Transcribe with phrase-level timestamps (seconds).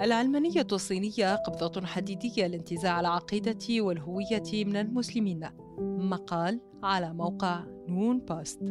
[0.00, 5.50] العلمانية الصينية قبضة حديدية لانتزاع العقيدة والهوية من المسلمين.
[5.80, 8.62] مقال على موقع نون بوست.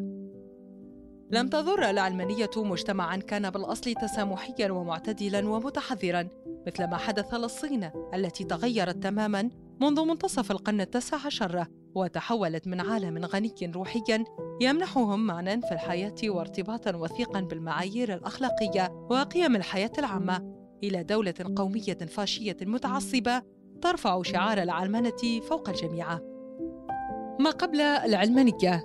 [1.32, 6.28] لم تضر العلمانية مجتمعا كان بالأصل تسامحيا ومعتدلا ومتحضرا
[6.68, 9.50] مثل ما حدث للصين التي تغيرت تماما
[9.82, 11.65] منذ منتصف القرن التاسع عشر
[11.96, 14.23] وتحولت من عالم غني روحيا
[14.61, 20.59] يمنحهم معنى في الحياة وارتباطا وثيقا بالمعايير الأخلاقية وقيم الحياة العامة.
[20.83, 23.42] إلى دولة قومية فاشية متعصبة
[23.82, 26.20] ترفع شعار العلمنة فوق الجميع.
[27.39, 28.84] ما قبل العلمانية.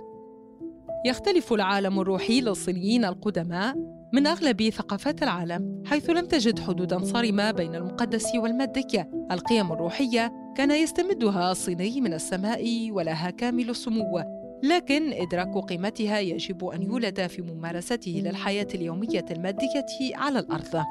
[1.05, 3.75] يختلف العالم الروحي للصينيين القدماء
[4.13, 10.71] من أغلب ثقافات العالم حيث لم تجد حدودا صارمة بين المقدس والمادية القيم الروحية كان
[10.71, 14.23] يستمدها الصيني من السماء ولها كامل السمو
[14.63, 20.83] لكن إدراك قيمتها يجب أن يولد في ممارسته للحياة اليومية المادية على الأرض.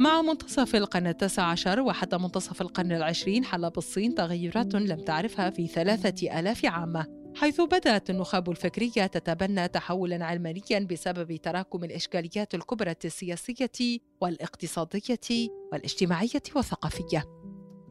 [0.00, 5.66] مع منتصف القرن التاسع عشر وحتى منتصف القرن العشرين حل بالصين تغيرات لم تعرفها في
[5.66, 7.04] ثلاثة آلاف عام
[7.36, 17.24] حيث بدأت النخب الفكرية تتبنى تحولا علمانيا بسبب تراكم الإشكاليات الكبرى السياسية والاقتصادية والاجتماعية والثقافية.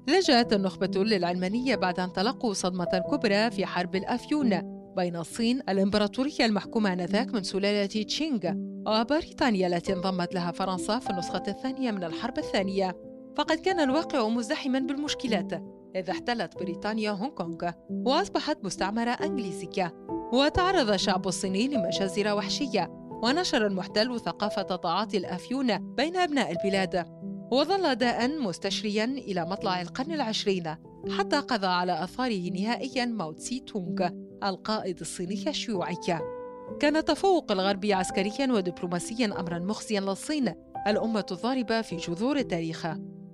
[0.07, 4.76] لجأت النخبة للعلمانية بعد أن تلقوا صدمة كبرى في حرب الأفيون.
[4.97, 8.39] بين الصين الإمبراطورية المحكومة آنذاك من سلالة تشينغ.
[8.87, 12.97] وبريطانيا التي انضمت لها فرنسا في النسخة الثانية من الحرب الثانية.
[13.37, 15.53] فقد كان الواقع مزدحما بالمشكلات
[15.95, 19.93] إذ احتلت بريطانيا هونغ كونغ وأصبحت مستعمرة أنجليزية.
[20.33, 22.87] وتعرض الشعب الصيني لمجازر وحشية
[23.23, 27.05] ونشر المحتل ثقافة تعاطي الأفيون بين أبناء البلاد.
[27.51, 30.75] وظل داء مستشريا إلى مطلع القرن العشرين
[31.17, 34.26] حتى قضى على أثاره نهائيا ماوتسي تونغ.
[34.43, 35.95] القائد الصيني الشيوعي
[36.79, 40.53] كان تفوق الغرب عسكريا ودبلوماسيا امرا مخزيا للصين.
[40.87, 42.87] الأمة الضاربة في جذور التاريخ.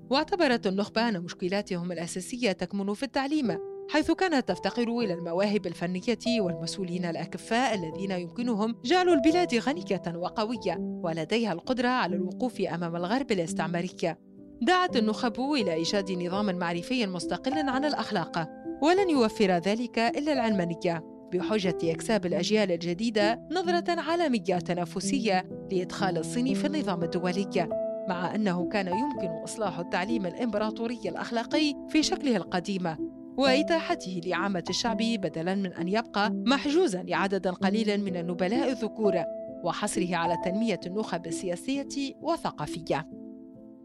[0.09, 3.57] واعتبرت النخبة أن مشكلاتهم الأساسية تكمن في التعليم
[3.89, 11.53] حيث كانت تفتقر إلى المواهب الفنية والمسؤولين الأكفاء الذين يمكنهم جعل البلاد غنية وقوية ولديها
[11.53, 14.15] القدرة على الوقوف أمام الغرب الاستعماري.
[14.61, 18.62] دعت النخب إلى إيجاد نظام معرفي مستقل عن الأخلاق.
[18.83, 26.67] ولن يوفر ذلك إلا العلمانية بحجة إكساب الأجيال الجديدة نظرة عالمية تنافسية لإدخال الصين في
[26.67, 27.67] النظام الدولي
[28.09, 32.95] مع أنه كان يمكن إصلاح التعليم الإمبراطوري الأخلاقي في شكله القديم
[33.37, 39.23] وإتاحته لعامة الشعب بدلاً من أن يبقى محجوزاً لعدد قليل من النبلاء الذكور
[39.63, 43.22] وحصره على تنمية النخب السياسية والثقافية.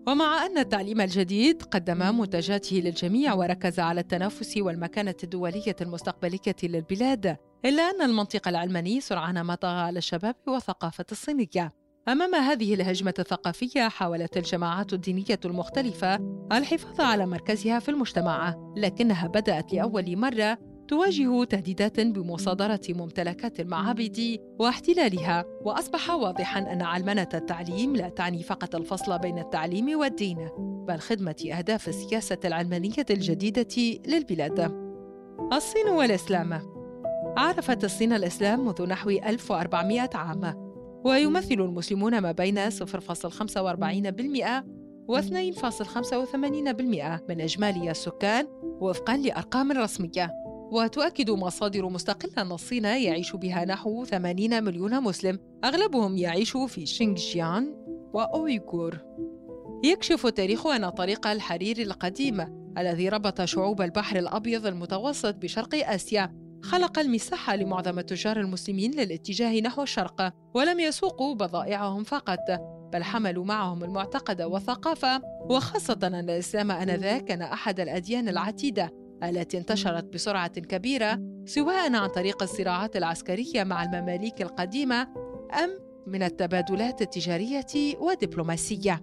[0.09, 7.83] ومع أن التعليم الجديد قدم منتجاته للجميع وركز على التنافس والمكانة الدولية المستقبلية للبلاد إلا
[7.83, 11.73] أن المنطق العلماني سرعان ما طغى على الشباب والثقافة الصينية.
[12.09, 16.15] أمام هذه الهجمة الثقافية حاولت الجماعات الدينية المختلفة
[16.53, 25.45] الحفاظ على مركزها في المجتمع لكنها بدأت لأول مرة تواجه تهديدات بمصادرة ممتلكات المعابد واحتلالها
[25.65, 31.89] وأصبح واضحا أن علمنة التعليم لا تعني فقط الفصل بين التعليم والدين بل خدمة أهداف
[31.89, 34.61] السياسة العلمانية الجديدة للبلاد.
[35.53, 36.79] الصين والإسلام.
[37.37, 40.69] عرفت الصين الإسلام منذ نحو 1400 عام
[41.05, 44.65] ويمثل المسلمون ما بين 0.45%
[45.09, 45.27] و 2.85%
[47.29, 48.47] من إجمالي السكان
[48.81, 50.48] وفقا لأرقام رسمية.
[50.71, 55.39] وتؤكد مصادر مستقلة أن الصين يعيش بها نحو 80 مليون مسلم.
[55.65, 57.75] أغلبهم يعيش في شينججيان
[58.13, 58.99] وأويغور.
[59.85, 66.99] يكشف التاريخ أن طريق الحرير القديم الذي ربط شعوب البحر الأبيض المتوسط بشرق آسيا خلق
[66.99, 72.39] المساحة لمعظم التجار المسلمين للاتجاه نحو الشرق ولم يسوقوا بضائعهم فقط
[72.93, 79.08] بل حملوا معهم المعتقد والثقافة وخاصة أن الإسلام آنذاك كان أحد الأديان العتيدة.
[79.25, 85.03] التي انتشرت بسرعة كبيرة سواء عن طريق الصراعات العسكرية مع المماليك القديمة
[85.65, 89.03] أم من التبادلات التجارية والدبلوماسية.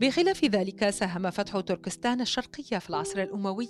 [0.00, 3.68] بخلاف ذلك ساهم فتح تركستان الشرقية في العصر الأموي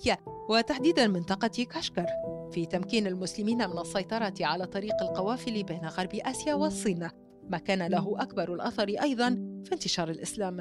[0.48, 2.06] وتحديدا منطقة كاشكر
[2.52, 7.08] في تمكين المسلمين من السيطرة على طريق القوافل بين غرب آسيا والصين
[7.50, 9.28] ما كان له أكبر الأثر أيضا
[9.64, 10.60] في انتشار الإسلام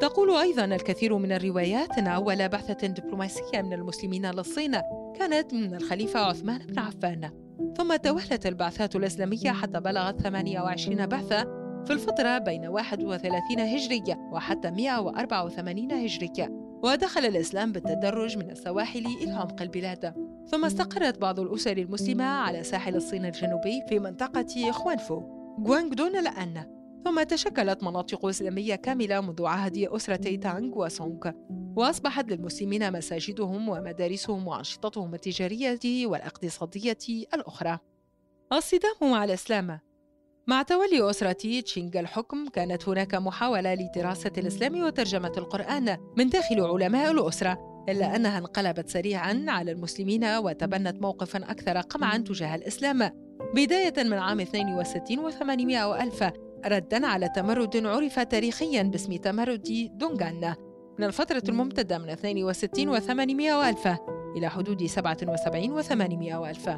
[0.00, 4.72] تقول أيضا الكثير من الروايات أن أول بعثة دبلوماسية من المسلمين للصين
[5.18, 7.30] كانت من الخليفة عثمان بن عفان.
[7.76, 11.44] ثم توالت البعثات الإسلامية حتى بلغت 28 بعثة
[11.84, 16.48] في الفترة بين 31 هجرية وحتى 184 هجرية
[16.82, 20.14] ودخل الإسلام بالتدرج من السواحل إلى عمق البلاد.
[20.46, 25.22] ثم استقرت بعض الأسر المسلمة على ساحل الصين الجنوبي في منطقة خوانفو
[25.66, 26.79] غوانغدون الآن.
[27.04, 31.30] ثم تشكلت مناطق إسلامية كاملة منذ عهد أسرتي تانغ وسونغ
[31.76, 36.98] وأصبحت للمسلمين مساجدهم ومدارسهم وأنشطتهم التجارية والاقتصادية
[37.34, 37.78] الأخرى.
[38.52, 39.80] الصدام مع الإسلام.
[40.46, 41.32] مع تولي أسرة
[41.64, 48.38] تشينغ الحكم كانت هناك محاولة لدراسة الإسلام وترجمة القرآن من داخل علماء الأسرة إلا أنها
[48.38, 53.10] انقلبت سريعا على المسلمين وتبنت موقفا أكثر قمعا تجاه الإسلام.
[53.54, 56.24] بداية من عام 62 و800 وألف
[56.66, 60.54] ردا على تمرد عرف تاريخيا باسم تمرد دونغان.
[60.98, 63.88] من الفترة الممتدة من 62 و800 وألف
[64.36, 66.70] إلى حدود 77 و800 وألف.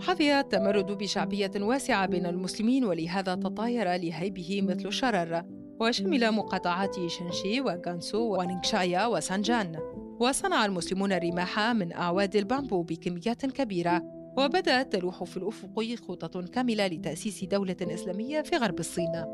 [0.00, 5.42] حظي التمرد بشعبية واسعة بين المسلمين ولهذا تطاير لهيبه مثل الشرر
[5.80, 9.78] وشمل مقاطعات شنشي وغانسو ونينغشايا وسانجان.
[10.20, 14.19] وصنع المسلمون الرماح من أعواد البامبو بكميات كبيرة.
[14.38, 19.24] وبدأت تلوح في الأفق خطط كاملة لتأسيس دولة إسلامية في غرب الصين.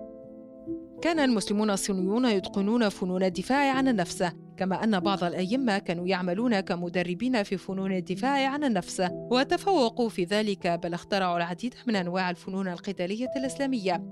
[1.03, 4.25] كان المسلمون الصينيون يتقنون فنون الدفاع عن النفس
[4.57, 10.67] كما أن بعض الأئمة كانوا يعملون كمدربين في فنون الدفاع عن النفس وتفوقوا في ذلك
[10.67, 14.03] بل اخترعوا العديد من أنواع الفنون القتالية الإسلامية.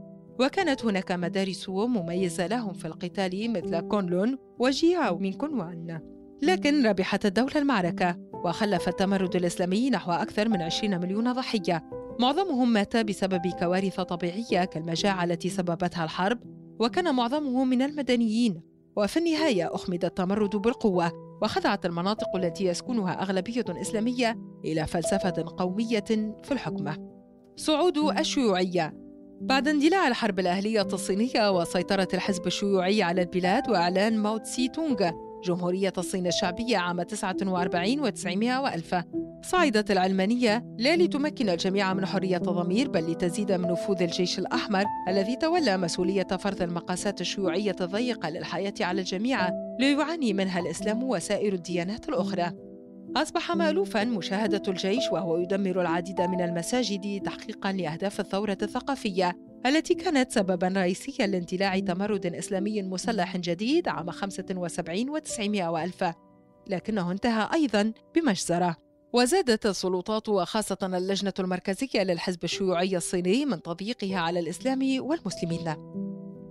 [0.41, 6.01] وكانت هناك مدارس مميزة لهم في القتال مثل كونلون وجياو من كونوان
[6.43, 8.34] لكن ربحت الدولة المعركة.
[8.44, 11.91] وخلف التمرد الإسلامي نحو أكثر من 20 مليون ضحية.
[12.20, 16.38] معظمهم مات بسبب كوارث طبيعية كالمجاعة التي سببتها الحرب
[16.81, 18.62] وكان معظمهم من المدنيين.
[18.96, 21.12] وفي النهاية أخمد التمرد بالقوة
[21.43, 26.05] وخضعت المناطق التي يسكنها أغلبية إسلامية إلى فلسفة قومية
[26.43, 26.93] في الحكم.
[27.56, 29.05] صعود الشيوعية.
[29.41, 35.11] بعد اندلاع الحرب الأهلية الصينية وسيطرة الحزب الشيوعي على البلاد وإعلان ماو تسي تونغ
[35.44, 38.94] جمهورية الصين الشعبية عام 49 و900 وألف.
[39.43, 45.37] صعدت العلمانية لا لتمكن الجميع من حرية الضمير بل لتزيد من نفوذ الجيش الأحمر الذي
[45.37, 49.50] تولى مسؤولية فرض المقاسات الشيوعية الضيقة للحياة على الجميع
[49.81, 52.52] ليعاني منها الإسلام وسائر الديانات الأخرى.
[53.17, 59.44] أصبح مألوفا مشاهدة الجيش وهو يدمر العديد من المساجد تحقيقا لأهداف الثورة الثقافية.
[59.67, 66.05] التي كانت سببا رئيسيا لاندلاع تمرد إسلامي مسلح جديد عام 75 و900 وألف.
[66.67, 68.77] لكنه انتهى أيضا بمجزرة.
[69.13, 75.75] وزادت السلطات وخاصة اللجنة المركزية للحزب الشيوعي الصيني من تضييقها على الإسلام والمسلمين.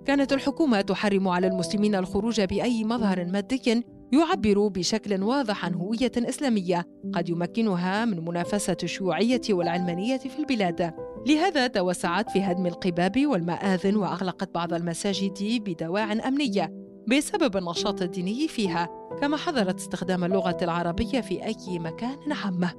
[0.05, 3.83] كانت الحكومة تحرم على المسلمين الخروج بأي مظهر مادي
[4.13, 11.02] يعبر بشكل واضح عن هوية إسلامية قد يمكنها من منافسة الشيوعية والعلمانية في البلاد.
[11.27, 16.73] لهذا توسعت في هدم القباب والمآذن وأغلقت بعض المساجد بدواع أمنية
[17.07, 18.89] بسبب النشاط الديني فيها
[19.21, 22.73] كما حظرت استخدام اللغة العربية في أي مكان عامة.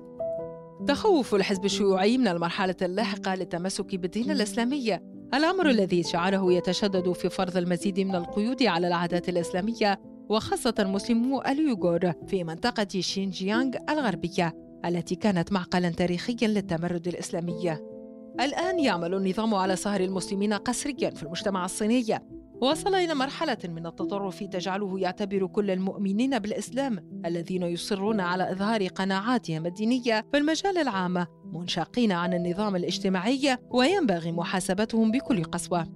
[0.86, 4.98] تخوف الحزب الشيوعي من المرحلة اللاحقة للتمسك بالدين الإسلامي.
[5.34, 12.12] الأمر الذي جعله يتشدد في فرض المزيد من القيود على العادات الإسلامية وخاصة مسلمو اليوغور
[12.26, 14.52] في منطقة شينجيانغ الغربية
[14.84, 17.93] التي كانت معقلا تاريخيا للتمرد الإسلامي.
[18.40, 22.18] الآن يعمل النظام على سهر المسلمين قسريا في المجتمع الصيني.
[22.60, 29.66] وصل إلى مرحلة من التطرف تجعله يعتبر كل المؤمنين بالإسلام الذين يصرون على إظهار قناعاتهم
[29.66, 35.86] الدينية في المجال العام منشقين عن النظام الاجتماعي وينبغي محاسبتهم بكل قسوة.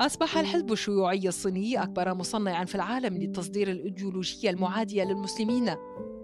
[0.00, 5.70] أصبح الحزب الشيوعي الصيني أكبر مصنع في العالم لتصدير الإيديولوجية المعادية للمسلمين.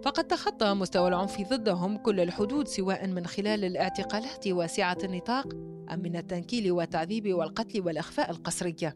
[0.03, 5.47] فقد تخطى مستوى العنف ضدهم كل الحدود سواء من خلال الاعتقالات واسعة النطاق
[5.93, 8.93] أم من التنكيل والتعذيب والقتل والإخفاء القسري.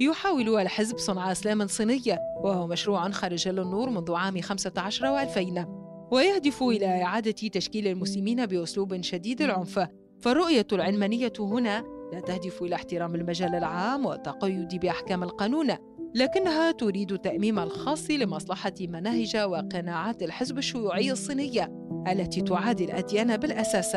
[0.00, 5.66] يحاول الحزب صنع إسلام صيني وهو مشروع خرج للنور منذ عام 15 و2000
[6.12, 9.88] ويهدف إلى إعادة تشكيل المسلمين بأسلوب شديد العنف.
[10.20, 15.70] فالرؤية العلمانية هنا لا تهدف إلى احترام المجال العام والتقيد بأحكام القانون.
[16.14, 21.64] لكنها تريد تأميم الخاص لمصلحة مناهج وقناعات الحزب الشيوعي الصيني
[22.08, 23.96] التي تعادي الأديان بالأساس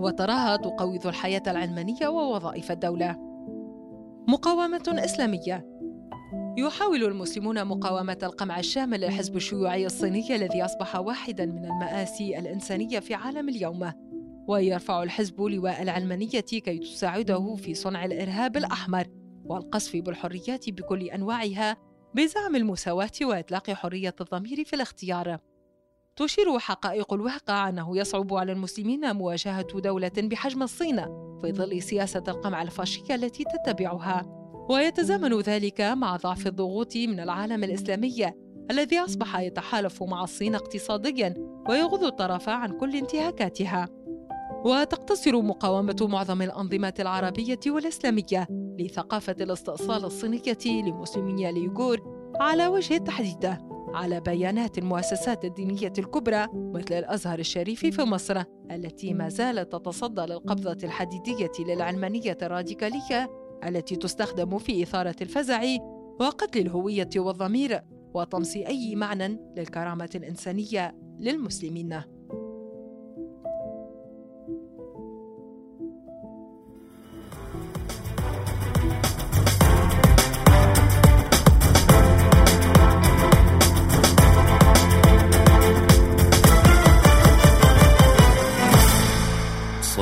[0.00, 3.16] وتراها تقوض الحياة العلمانية ووظائف الدولة.
[4.28, 5.66] مقاومة إسلامية.
[6.58, 13.14] يحاول المسلمون مقاومة القمع الشامل للحزب الشيوعي الصيني الذي أصبح واحدا من المآسي الإنسانية في
[13.14, 13.92] عالم اليوم.
[14.48, 19.06] ويرفع الحزب لواء العلمانية كي تساعده في صنع الإرهاب الأحمر.
[19.48, 21.76] والقصف بالحريات بكل أنواعها
[22.14, 25.38] بزعم المساواة وإطلاق حرية الضمير في الاختيار.
[26.16, 30.96] تشير حقائق الواقع أنه يصعب على المسلمين مواجهة دولة بحجم الصين
[31.40, 34.26] في ظل سياسة القمع الفاشية التي تتبعها.
[34.70, 38.32] ويتزامن ذلك مع ضعف الضغوط من العالم الإسلامي
[38.70, 41.34] الذي أصبح يتحالف مع الصين اقتصاديا
[41.68, 43.88] ويغض الطرف عن كل انتهاكاتها.
[44.66, 48.46] وتقتصر مقاومة معظم الأنظمة العربية والإسلامية
[48.78, 52.00] لثقافة الاستئصال الصينية لمسلمي اليغور
[52.40, 53.56] على وجه التحديد
[53.94, 60.78] على بيانات المؤسسات الدينية الكبرى مثل الأزهر الشريف في مصر التي ما زالت تتصدى للقبضة
[60.84, 63.30] الحديدية للعلمانية الراديكالية
[63.64, 65.62] التي تستخدم في إثارة الفزع
[66.20, 67.80] وقتل الهوية والضمير
[68.14, 72.15] وطمس أي معنى للكرامة الإنسانية للمسلمين.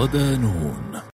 [0.04, 0.63] صدى نور.